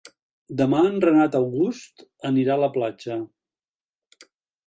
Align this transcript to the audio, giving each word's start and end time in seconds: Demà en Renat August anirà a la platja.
Demà 0.61 0.79
en 0.91 0.95
Renat 1.03 1.35
August 1.39 2.01
anirà 2.31 2.55
a 2.57 2.63
la 2.63 2.71
platja. 2.79 3.17